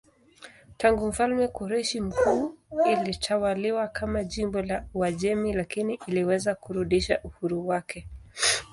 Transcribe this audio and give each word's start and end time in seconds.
Tangu 0.77 1.07
mfalme 1.07 1.47
Koreshi 1.47 2.01
Mkuu 2.01 2.57
ilitawaliwa 2.91 3.87
kama 3.87 4.23
jimbo 4.23 4.61
la 4.61 4.85
Uajemi 4.93 5.53
lakini 5.53 5.99
iliweza 6.07 6.55
kurudisha 6.55 7.19
uhuru 7.23 7.67
wake. 7.67 8.07